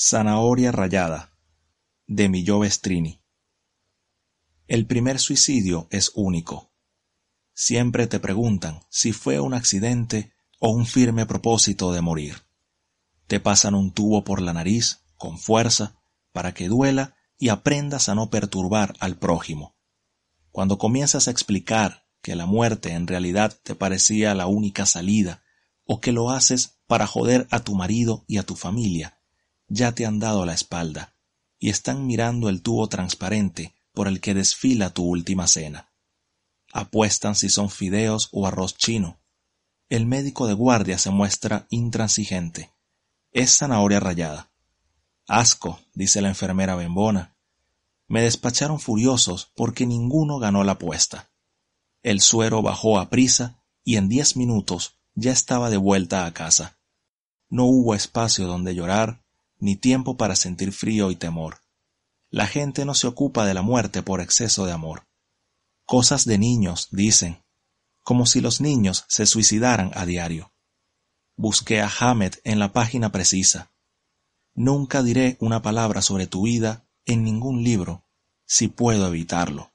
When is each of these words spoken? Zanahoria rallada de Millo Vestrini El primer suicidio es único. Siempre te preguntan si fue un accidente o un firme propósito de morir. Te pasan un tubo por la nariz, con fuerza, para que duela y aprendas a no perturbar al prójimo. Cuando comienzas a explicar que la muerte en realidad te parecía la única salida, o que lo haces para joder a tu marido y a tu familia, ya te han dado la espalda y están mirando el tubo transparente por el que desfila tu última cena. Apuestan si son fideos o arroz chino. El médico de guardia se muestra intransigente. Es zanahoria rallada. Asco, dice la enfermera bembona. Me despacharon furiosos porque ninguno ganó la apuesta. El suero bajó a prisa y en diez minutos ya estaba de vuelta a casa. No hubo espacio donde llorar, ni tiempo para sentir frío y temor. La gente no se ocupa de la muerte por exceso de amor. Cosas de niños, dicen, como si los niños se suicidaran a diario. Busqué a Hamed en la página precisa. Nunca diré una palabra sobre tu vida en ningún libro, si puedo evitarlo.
Zanahoria 0.00 0.70
rallada 0.70 1.32
de 2.06 2.28
Millo 2.28 2.60
Vestrini 2.60 3.20
El 4.68 4.86
primer 4.86 5.18
suicidio 5.18 5.88
es 5.90 6.12
único. 6.14 6.70
Siempre 7.52 8.06
te 8.06 8.20
preguntan 8.20 8.78
si 8.90 9.12
fue 9.12 9.40
un 9.40 9.54
accidente 9.54 10.32
o 10.60 10.70
un 10.70 10.86
firme 10.86 11.26
propósito 11.26 11.90
de 11.90 12.00
morir. 12.00 12.44
Te 13.26 13.40
pasan 13.40 13.74
un 13.74 13.90
tubo 13.90 14.22
por 14.22 14.40
la 14.40 14.52
nariz, 14.52 15.00
con 15.16 15.36
fuerza, 15.36 16.00
para 16.30 16.54
que 16.54 16.68
duela 16.68 17.16
y 17.36 17.48
aprendas 17.48 18.08
a 18.08 18.14
no 18.14 18.30
perturbar 18.30 18.94
al 19.00 19.18
prójimo. 19.18 19.76
Cuando 20.52 20.78
comienzas 20.78 21.26
a 21.26 21.32
explicar 21.32 22.06
que 22.22 22.36
la 22.36 22.46
muerte 22.46 22.92
en 22.92 23.08
realidad 23.08 23.58
te 23.64 23.74
parecía 23.74 24.36
la 24.36 24.46
única 24.46 24.86
salida, 24.86 25.42
o 25.84 26.00
que 26.00 26.12
lo 26.12 26.30
haces 26.30 26.78
para 26.86 27.08
joder 27.08 27.48
a 27.50 27.64
tu 27.64 27.74
marido 27.74 28.24
y 28.28 28.38
a 28.38 28.44
tu 28.44 28.54
familia, 28.54 29.17
ya 29.68 29.92
te 29.92 30.06
han 30.06 30.18
dado 30.18 30.44
la 30.44 30.54
espalda 30.54 31.14
y 31.58 31.70
están 31.70 32.06
mirando 32.06 32.48
el 32.48 32.62
tubo 32.62 32.88
transparente 32.88 33.74
por 33.92 34.08
el 34.08 34.20
que 34.20 34.34
desfila 34.34 34.90
tu 34.90 35.04
última 35.04 35.46
cena. 35.46 35.92
Apuestan 36.72 37.34
si 37.34 37.48
son 37.48 37.70
fideos 37.70 38.28
o 38.32 38.46
arroz 38.46 38.76
chino. 38.76 39.20
El 39.88 40.06
médico 40.06 40.46
de 40.46 40.54
guardia 40.54 40.98
se 40.98 41.10
muestra 41.10 41.66
intransigente. 41.70 42.72
Es 43.32 43.56
zanahoria 43.56 44.00
rallada. 44.00 44.50
Asco, 45.26 45.80
dice 45.94 46.20
la 46.20 46.28
enfermera 46.28 46.76
bembona. 46.76 47.36
Me 48.06 48.22
despacharon 48.22 48.80
furiosos 48.80 49.50
porque 49.54 49.86
ninguno 49.86 50.38
ganó 50.38 50.64
la 50.64 50.72
apuesta. 50.72 51.30
El 52.02 52.20
suero 52.20 52.62
bajó 52.62 52.98
a 52.98 53.10
prisa 53.10 53.62
y 53.84 53.96
en 53.96 54.08
diez 54.08 54.36
minutos 54.36 54.98
ya 55.14 55.32
estaba 55.32 55.68
de 55.70 55.76
vuelta 55.76 56.24
a 56.24 56.32
casa. 56.32 56.78
No 57.48 57.64
hubo 57.64 57.94
espacio 57.94 58.46
donde 58.46 58.74
llorar, 58.74 59.24
ni 59.58 59.76
tiempo 59.76 60.16
para 60.16 60.36
sentir 60.36 60.72
frío 60.72 61.10
y 61.10 61.16
temor. 61.16 61.60
La 62.30 62.46
gente 62.46 62.84
no 62.84 62.94
se 62.94 63.06
ocupa 63.06 63.46
de 63.46 63.54
la 63.54 63.62
muerte 63.62 64.02
por 64.02 64.20
exceso 64.20 64.66
de 64.66 64.72
amor. 64.72 65.08
Cosas 65.86 66.24
de 66.24 66.38
niños, 66.38 66.88
dicen, 66.90 67.42
como 68.02 68.26
si 68.26 68.40
los 68.40 68.60
niños 68.60 69.04
se 69.08 69.26
suicidaran 69.26 69.90
a 69.94 70.06
diario. 70.06 70.52
Busqué 71.36 71.80
a 71.80 71.90
Hamed 72.00 72.34
en 72.44 72.58
la 72.58 72.72
página 72.72 73.12
precisa. 73.12 73.72
Nunca 74.54 75.02
diré 75.02 75.36
una 75.40 75.62
palabra 75.62 76.02
sobre 76.02 76.26
tu 76.26 76.42
vida 76.42 76.88
en 77.06 77.24
ningún 77.24 77.62
libro, 77.64 78.04
si 78.44 78.68
puedo 78.68 79.06
evitarlo. 79.06 79.72